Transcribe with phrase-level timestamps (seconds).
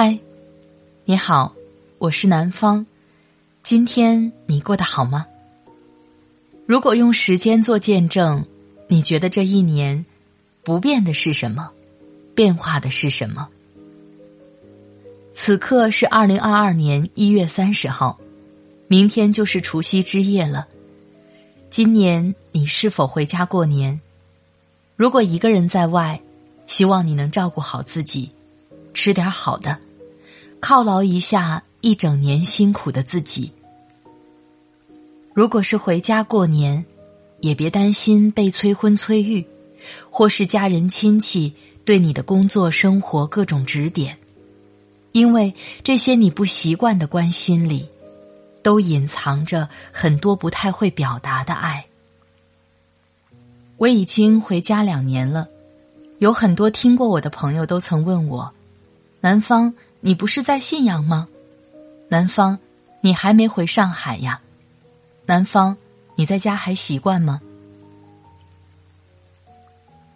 [0.00, 0.16] 嗨，
[1.06, 1.52] 你好，
[1.98, 2.86] 我是南方。
[3.64, 5.26] 今天你过得好吗？
[6.66, 8.44] 如果用时间做见证，
[8.86, 10.06] 你觉得这一年
[10.62, 11.72] 不变的是什么？
[12.32, 13.48] 变化的是什么？
[15.34, 18.20] 此刻是二零二二年一月三十号，
[18.86, 20.68] 明天就是除夕之夜了。
[21.70, 24.00] 今年你是否回家过年？
[24.94, 26.22] 如果一个人在外，
[26.68, 28.30] 希望你能照顾好自己。
[28.94, 29.78] 吃点好的，
[30.60, 33.52] 犒劳一下一整年辛苦的自己。
[35.34, 36.84] 如果是回家过年，
[37.40, 39.46] 也别担心被催婚催育，
[40.10, 44.18] 或是家人亲戚对你的工作生活各种指点，
[45.12, 47.88] 因为这些你不习惯的关心里，
[48.62, 51.86] 都隐藏着很多不太会表达的爱。
[53.76, 55.46] 我已经回家两年了，
[56.18, 58.52] 有很多听过我的朋友都曾问我。
[59.20, 61.28] 南方，你不是在信阳吗？
[62.08, 62.58] 南方，
[63.00, 64.40] 你还没回上海呀？
[65.26, 65.76] 南方，
[66.14, 67.40] 你在家还习惯吗？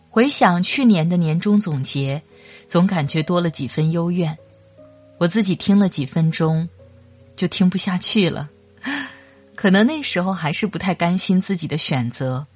[0.08, 2.22] 回想去年的年终总结，
[2.66, 4.36] 总感觉多了几分幽怨。
[5.18, 6.68] 我自己听了几分钟，
[7.34, 8.48] 就听不下去了。
[9.54, 12.46] 可能那时候还是不太甘心自己的选择，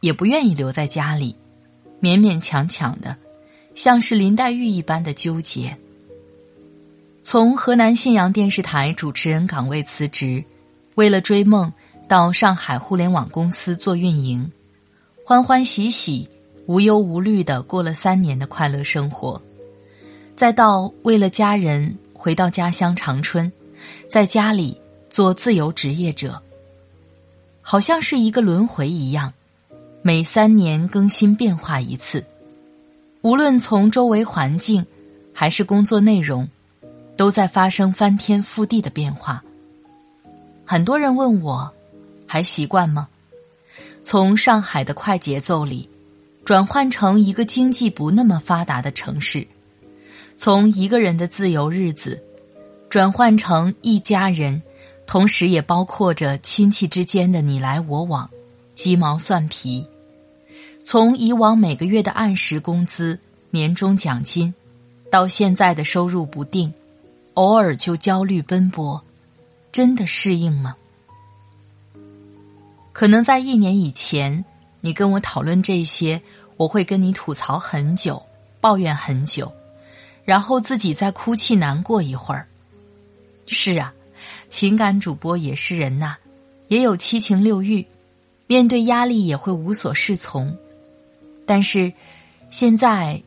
[0.00, 1.36] 也不愿意留在家里，
[2.00, 3.16] 勉勉强强的，
[3.74, 5.76] 像是林黛玉一般的纠结。
[7.24, 10.44] 从河南信阳电视台主持人岗位辞职，
[10.94, 11.72] 为了追梦
[12.06, 14.52] 到上海互联网公司做运营，
[15.24, 16.28] 欢欢喜喜、
[16.66, 19.40] 无忧无虑的过了三年的快乐生活，
[20.36, 23.50] 再到为了家人回到家乡长春，
[24.06, 24.78] 在家里
[25.08, 26.42] 做自由职业者，
[27.62, 29.32] 好像是一个轮回一样，
[30.02, 32.22] 每三年更新变化一次，
[33.22, 34.84] 无论从周围环境
[35.32, 36.46] 还是工作内容。
[37.16, 39.42] 都在发生翻天覆地的变化。
[40.64, 41.72] 很多人问我，
[42.26, 43.08] 还习惯吗？
[44.02, 45.88] 从上海的快节奏里，
[46.44, 49.46] 转换成一个经济不那么发达的城市；
[50.36, 52.22] 从一个人的自由日子，
[52.88, 54.62] 转换成一家人，
[55.06, 58.28] 同时也包括着亲戚之间的你来我往、
[58.74, 59.86] 鸡毛蒜皮；
[60.84, 63.18] 从以往每个月的按时工资、
[63.50, 64.52] 年终奖金，
[65.10, 66.72] 到现在的收入不定。
[67.34, 69.02] 偶尔就焦虑奔波，
[69.72, 70.76] 真的适应吗？
[72.92, 74.44] 可能在一年以前，
[74.80, 76.22] 你跟我讨论这些，
[76.56, 78.22] 我会跟你吐槽很久，
[78.60, 79.52] 抱怨很久，
[80.24, 82.46] 然后自己再哭泣难过一会儿。
[83.46, 83.92] 是啊，
[84.48, 86.16] 情感主播也是人呐，
[86.68, 87.84] 也有七情六欲，
[88.46, 90.56] 面对压力也会无所适从。
[91.44, 91.92] 但是，
[92.48, 93.20] 现在，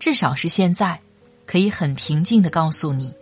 [0.00, 0.98] 至少是现在，
[1.46, 3.14] 可以很平静的告诉你。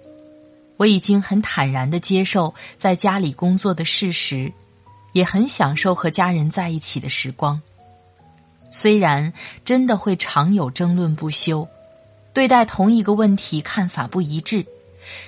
[0.80, 4.50] 我已经很坦然的接受在家里工作的事实，
[5.12, 7.60] 也很享受和家人在一起的时光。
[8.70, 9.30] 虽然
[9.62, 11.68] 真的会常有争论不休，
[12.32, 14.64] 对待同一个问题看法不一致，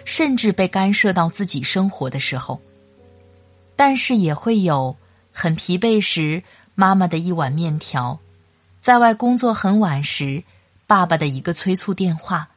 [0.06, 2.58] 甚至被干涉到自己生活的时候，
[3.76, 4.96] 但是也会有
[5.32, 6.42] 很疲惫时
[6.74, 8.18] 妈妈的一碗面条，
[8.80, 10.44] 在外工作很晚时
[10.86, 12.48] 爸爸的一个催促电话。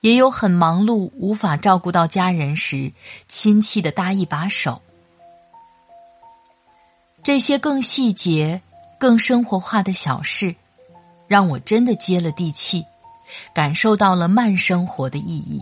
[0.00, 2.92] 也有很忙碌无法照顾到家人时，
[3.26, 4.80] 亲戚的搭一把手。
[7.22, 8.62] 这些更细节、
[8.98, 10.54] 更生活化的小事，
[11.26, 12.84] 让我真的接了地气，
[13.52, 15.60] 感受到了慢生活的意义。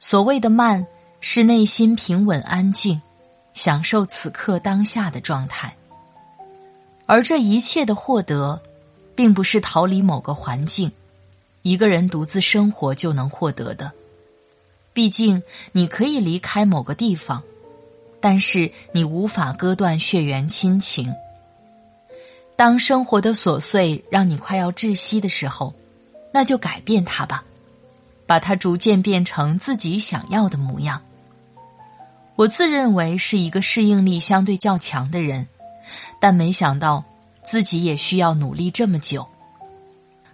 [0.00, 0.84] 所谓的慢，
[1.20, 3.00] 是内心平稳安静，
[3.54, 5.72] 享受此刻当下的状态。
[7.06, 8.60] 而这一切的获得，
[9.14, 10.90] 并不是逃离某个环境。
[11.62, 13.92] 一个人独自生活就能获得的，
[14.92, 17.42] 毕竟你可以离开某个地方，
[18.20, 21.14] 但是你无法割断血缘亲情。
[22.56, 25.74] 当生活的琐碎让你快要窒息的时候，
[26.32, 27.44] 那就改变它吧，
[28.26, 31.00] 把它逐渐变成自己想要的模样。
[32.36, 35.46] 我自认为是一个适应力相对较强的人，
[36.20, 37.04] 但没想到
[37.42, 39.26] 自己也需要努力这么久。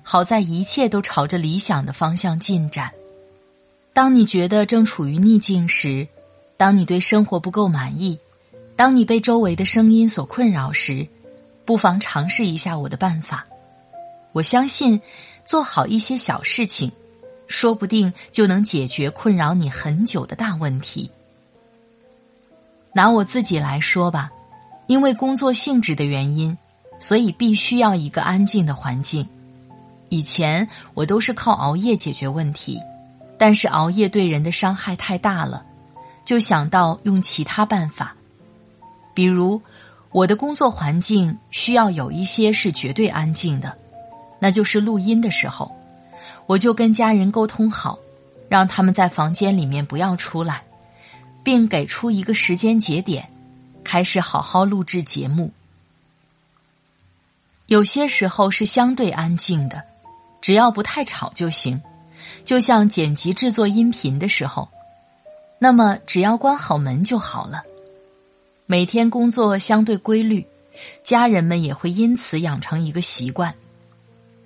[0.09, 2.93] 好在一切都朝着理想的方向进展。
[3.93, 6.07] 当你觉得正处于逆境时，
[6.57, 8.17] 当你对生活不够满意，
[8.77, 11.05] 当你被周围的声音所困扰时，
[11.65, 13.45] 不妨尝试一下我的办法。
[14.31, 15.01] 我相信，
[15.45, 16.93] 做好一些小事情，
[17.49, 21.11] 说不定就能解决困扰你很久的大问题。
[22.95, 24.31] 拿我自己来说吧，
[24.87, 26.57] 因为工作性质的原因，
[27.01, 29.29] 所以必须要一个安静的环境。
[30.09, 32.81] 以前我都是靠熬夜解决问题，
[33.39, 35.65] 但是熬夜对人的伤害太大了，
[36.25, 38.15] 就想到用其他办法，
[39.15, 39.61] 比如
[40.11, 43.77] 我的工作环境需要有一些是绝对安静的，
[44.39, 45.71] 那就是录音的时候，
[46.47, 47.99] 我就跟家人沟通好，
[48.49, 50.63] 让他们在房间里面不要出来，
[51.43, 53.29] 并给出一个时间节点，
[53.83, 55.53] 开始好好录制节目。
[57.67, 59.83] 有些时候是相对安静的，
[60.41, 61.81] 只要不太吵就行。
[62.45, 64.69] 就像剪辑制作音频的时候，
[65.59, 67.63] 那么只要关好门就好了。
[68.67, 70.47] 每天工作相对规律，
[71.03, 73.55] 家人们也会因此养成一个习惯。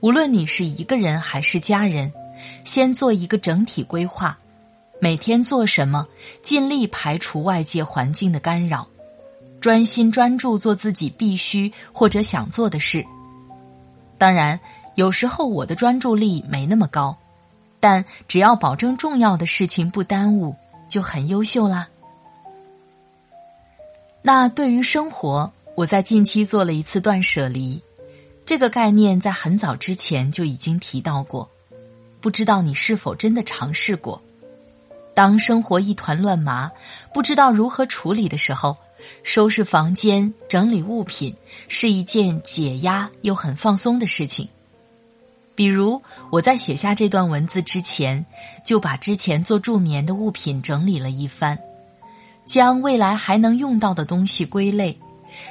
[0.00, 2.12] 无论你是一个人还是家人，
[2.64, 4.38] 先做一个整体规划，
[4.98, 6.06] 每天做什么，
[6.42, 8.86] 尽力排除外界环境的干扰。
[9.60, 13.04] 专心专注做自己必须或者想做的事。
[14.16, 14.58] 当然，
[14.94, 17.16] 有时候我的专注力没那么高，
[17.78, 20.54] 但只要保证重要的事情不耽误，
[20.88, 21.88] 就很优秀啦。
[24.22, 27.82] 那对于生活，我在近期做了一次断舍离，
[28.44, 31.48] 这个概念在很早之前就已经提到过，
[32.20, 34.20] 不知道你是否真的尝试过？
[35.14, 36.70] 当生活一团乱麻，
[37.12, 38.76] 不知道如何处理的时候。
[39.22, 41.34] 收拾房间、整理物品
[41.68, 44.46] 是一件解压又很放松的事情。
[45.60, 48.24] 比如，我在写下这段文字之前，
[48.64, 51.58] 就把之前做助眠的物品整理了一番，
[52.46, 54.98] 将未来还能用到的东西归类，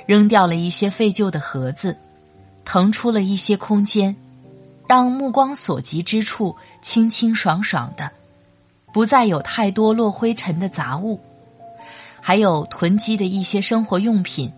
[0.07, 1.95] 扔掉了一些废旧的盒子，
[2.65, 4.15] 腾出了一些空间，
[4.87, 8.11] 让目光所及之处清清爽爽的，
[8.91, 11.21] 不再有太多落灰尘的杂物。
[12.19, 14.51] 还有囤积的一些生活用品，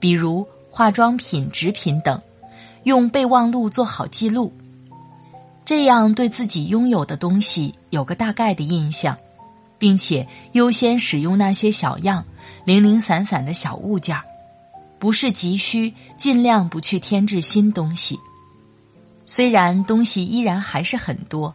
[0.00, 2.20] 比如化妆品、纸品等，
[2.82, 4.52] 用备忘录做好记录，
[5.70, 9.16] 这样对自己拥有的东西有个大概的印象，
[9.78, 12.24] 并且优先使用那些小样、
[12.64, 14.20] 零零散散的小物件
[14.98, 18.18] 不是急需，尽量不去添置新东西。
[19.26, 21.54] 虽然东西依然还是很多。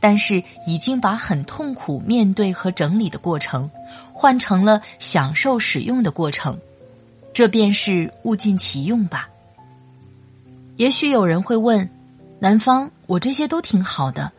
[0.00, 3.70] 但是已经把很痛苦面对和整理的过程，
[4.14, 6.58] 换成了享受使用的过程，
[7.34, 9.28] 这便是物尽其用吧。
[10.76, 11.88] 也许有人会问：
[12.40, 14.30] 南方，我这些都挺好的，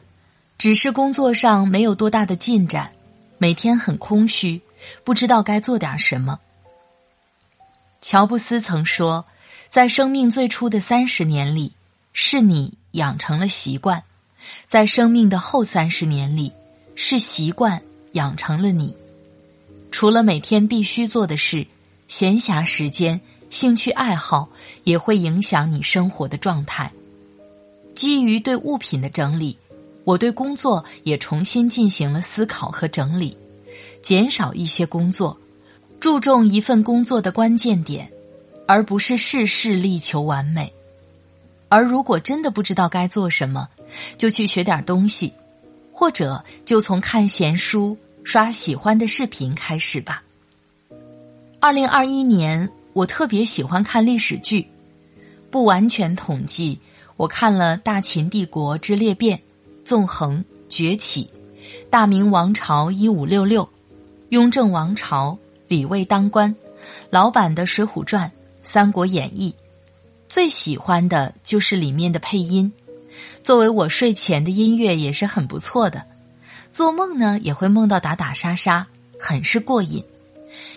[0.58, 2.94] 只是工作上没有多大的进展，
[3.38, 4.62] 每天很空虚，
[5.04, 6.40] 不知道该做点什么。
[8.00, 9.26] 乔布斯曾说，
[9.68, 11.74] 在生命最初的三十年里，
[12.14, 14.02] 是你养成了习惯。
[14.68, 16.54] 在生命的后三十年里，
[16.96, 17.82] 是习惯
[18.14, 18.96] 养成了你。
[19.92, 21.68] 除了每天必须做的事，
[22.08, 23.20] 闲暇时间、
[23.50, 24.48] 兴趣爱好
[24.86, 26.90] 也会影响你生活的状态。
[27.94, 29.58] 基于对物品的整理，
[30.04, 33.38] 我对工作也重新进行了思考和整理，
[34.02, 35.38] 减少一些工作，
[36.00, 38.12] 注重一份工作的关键点，
[38.68, 40.72] 而不是事事力求完美。
[41.70, 43.70] 而如果真的不知道该做什么，
[44.18, 45.34] 就去学点东西，
[45.94, 50.24] 或者就从看闲书、刷喜欢的视频开始吧。
[51.60, 54.68] 二零二一年，我特别喜欢看历史剧，
[55.50, 56.80] 不完全统计，
[57.22, 59.38] 我看了《大秦帝国之裂变》
[59.86, 60.38] 《纵横》
[60.70, 61.26] 《崛起》
[61.88, 63.64] 《大明王朝一五六六》
[64.30, 65.30] 《雍正王朝》
[65.68, 66.50] 《李卫当官》
[67.12, 68.28] 老版的《水浒传》
[68.64, 69.52] 《三国演义》，
[70.28, 72.74] 最喜欢的就是里面的配音。
[73.44, 76.04] 作为我睡前的音乐也是很不错的，
[76.72, 78.88] 做梦呢也会梦到打打杀杀，
[79.20, 80.04] 很是过瘾。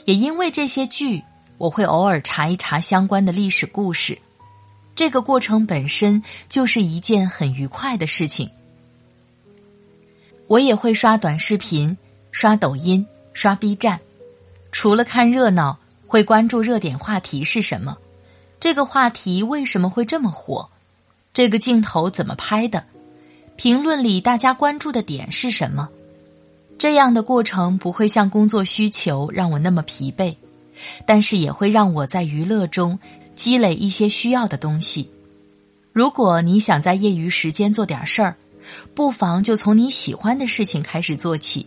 [0.04, 1.24] 也因为这些剧，
[1.56, 4.18] 我会偶尔查一查相关的历史故事，
[4.94, 8.50] 这个过程本身就是一件很愉快的事情。
[10.46, 11.96] 我也会刷短视频、
[12.30, 14.00] 刷抖音、刷 B 站，
[14.70, 17.98] 除了看热闹，会关注热点话题是什么，
[18.60, 20.68] 这个话题为什么会这么火。
[21.32, 22.84] 这个镜头怎么拍的？
[23.56, 25.88] 评论里大家关注的点是什么？
[26.78, 30.36] 这样的过程不会像工作需求让我那么疲惫，
[31.06, 32.98] 但是也会让我在娱乐中
[33.34, 35.10] 积累一些需要的东西。
[35.92, 38.36] 如果你想在业余时间做点事儿，
[38.94, 41.66] 不妨就从你喜欢的事情开始做起，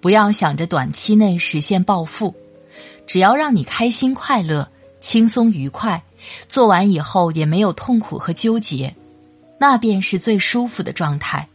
[0.00, 2.34] 不要想着短期内实现暴富，
[3.06, 4.68] 只要让你开心快乐、
[5.00, 6.02] 轻松愉快。
[6.48, 8.96] 做完以后也没有痛苦和纠结，
[9.60, 11.48] 那便是最舒服的状态。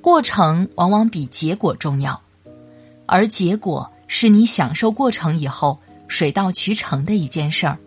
[0.00, 2.22] 过程往往比结果重要，
[3.06, 7.78] 而结果是你享受过程以后水到渠成的一件事儿。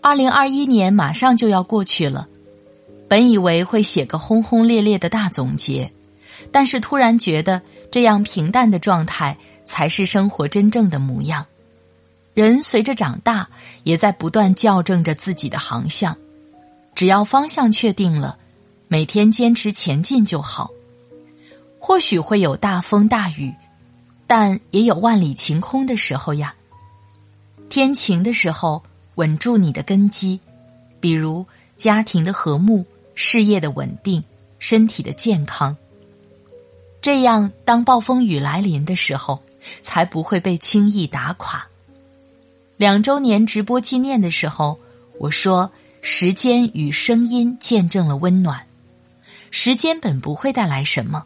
[0.00, 2.26] 二零二一年马上就要过去了，
[3.08, 5.92] 本以为会写个轰轰烈烈的大总结，
[6.50, 7.60] 但是突然觉得
[7.90, 11.46] 这样平淡的状态才是生活真正的模样。
[12.32, 13.48] 人随着长大，
[13.82, 16.16] 也在不断校正着自己的航向。
[16.94, 18.38] 只要方向确定了，
[18.86, 20.70] 每天坚持前进就好。
[21.80, 23.52] 或许会有大风大雨，
[24.28, 26.54] 但也有万里晴空的时候呀。
[27.68, 28.84] 天晴的时候，
[29.16, 30.38] 稳住你的根基，
[31.00, 31.44] 比如
[31.76, 34.22] 家庭的和睦、事业的稳定、
[34.60, 35.76] 身体的健康。
[37.00, 39.42] 这样，当暴风雨来临的时候，
[39.82, 41.66] 才不会被轻易打垮。
[42.76, 44.78] 两周年直播纪念的时候，
[45.18, 48.66] 我说：“时间与声音见证了温暖。
[49.50, 51.24] 时间本不会带来什么，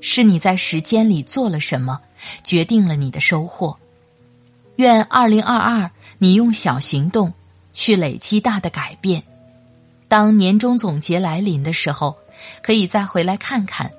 [0.00, 2.00] 是你在时间里做了什么，
[2.44, 3.76] 决定了你的收获。
[4.76, 7.32] 愿二零二二，你用小行动
[7.72, 9.22] 去累积大的改变。
[10.08, 12.18] 当年终总结来临的时候，
[12.62, 13.92] 可以再回来看看，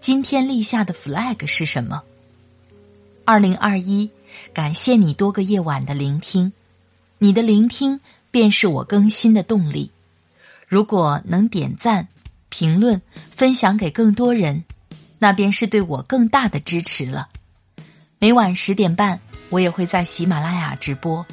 [0.00, 2.02] 今天立下的 flag 是什么。
[3.24, 4.10] 二零二一。”
[4.54, 6.54] 感谢你多个夜晚的聆听，
[7.18, 8.00] 你的聆听
[8.30, 9.92] 便是我更新的动力。
[10.66, 12.08] 如果能点赞、
[12.48, 14.64] 评论、分享给更多人，
[15.18, 17.28] 那便是对我更大的支持了。
[18.22, 21.26] 每晚十点半，我也会在喜马拉雅直播。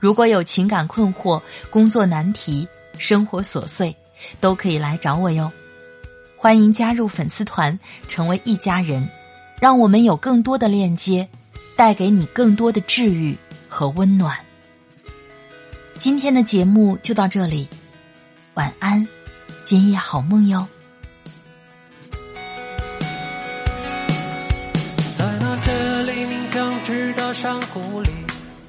[0.00, 2.66] 如果有情感困惑、工作难题、
[2.98, 3.94] 生活琐碎，
[4.40, 5.52] 都可以来找我哟。
[6.36, 9.08] 欢迎加入粉丝团，成为一家人，
[9.60, 11.28] 让我们有更多的链接。
[11.76, 13.38] 带给你更多的治愈
[13.68, 14.36] 和温暖。
[16.00, 17.68] 今天的节目就到这里，
[18.54, 19.06] 晚安，
[19.62, 20.66] 今夜好梦哟。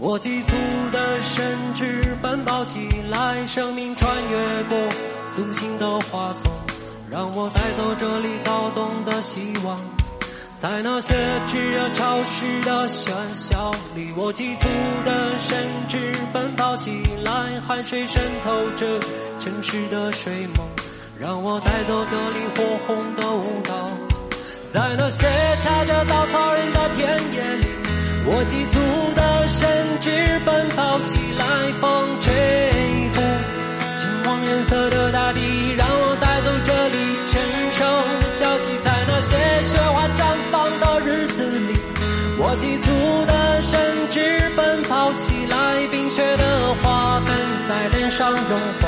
[0.07, 0.53] 我急促
[0.91, 1.83] 的身躯
[2.21, 4.77] 奔跑起来，生命穿越过
[5.25, 6.53] 苏醒的花丛，
[7.09, 9.75] 让我带走这里躁动的希望。
[10.55, 11.15] 在那些
[11.47, 14.67] 炽热潮湿的喧嚣里，我急促
[15.03, 15.57] 的身
[15.87, 15.97] 躯
[16.31, 18.99] 奔跑起来，汗水渗透着
[19.39, 20.67] 城市的睡梦，
[21.19, 23.89] 让我带走这里火红的舞蹈。
[24.69, 25.25] 在那些
[25.63, 27.65] 插着稻草人的田野里，
[28.27, 30.09] 我急促的甚至
[30.45, 31.45] 奔跑起来，
[31.79, 32.33] 风吹
[33.13, 33.21] 拂
[33.95, 35.39] 金黄颜色的大地，
[35.77, 37.85] 让我带走这里承受
[38.19, 38.69] 的消息。
[38.83, 41.73] 在那些雪花绽放的日子里，
[42.37, 47.33] 我急促的甚至奔跑起来，冰雪的花粉
[47.65, 48.84] 在脸上融化，